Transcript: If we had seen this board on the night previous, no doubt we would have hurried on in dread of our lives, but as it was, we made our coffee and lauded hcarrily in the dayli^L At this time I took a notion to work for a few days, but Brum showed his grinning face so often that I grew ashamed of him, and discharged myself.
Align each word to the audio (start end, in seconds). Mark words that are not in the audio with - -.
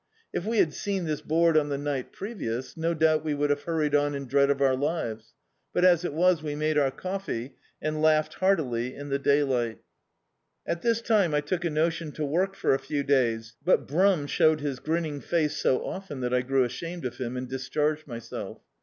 If 0.33 0.45
we 0.45 0.57
had 0.57 0.73
seen 0.73 1.05
this 1.05 1.21
board 1.21 1.55
on 1.55 1.69
the 1.69 1.77
night 1.77 2.11
previous, 2.11 2.75
no 2.75 2.95
doubt 2.95 3.23
we 3.23 3.35
would 3.35 3.51
have 3.51 3.61
hurried 3.61 3.93
on 3.93 4.15
in 4.15 4.25
dread 4.25 4.49
of 4.49 4.59
our 4.59 4.75
lives, 4.75 5.35
but 5.73 5.85
as 5.85 6.03
it 6.03 6.11
was, 6.15 6.41
we 6.41 6.55
made 6.55 6.75
our 6.75 6.89
coffee 6.89 7.53
and 7.83 8.01
lauded 8.01 8.31
hcarrily 8.31 8.95
in 8.95 9.09
the 9.09 9.19
dayli^L 9.19 9.77
At 10.65 10.81
this 10.81 11.01
time 11.03 11.35
I 11.35 11.41
took 11.41 11.63
a 11.63 11.69
notion 11.69 12.11
to 12.13 12.25
work 12.25 12.55
for 12.55 12.73
a 12.73 12.79
few 12.79 13.03
days, 13.03 13.55
but 13.63 13.87
Brum 13.87 14.25
showed 14.25 14.59
his 14.59 14.79
grinning 14.79 15.21
face 15.21 15.57
so 15.57 15.85
often 15.85 16.21
that 16.21 16.33
I 16.33 16.41
grew 16.41 16.63
ashamed 16.63 17.05
of 17.05 17.17
him, 17.19 17.37
and 17.37 17.47
discharged 17.47 18.07
myself. 18.07 18.57